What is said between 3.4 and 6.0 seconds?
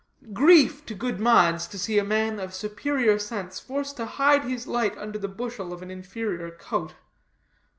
forced to hide his light under the bushel of an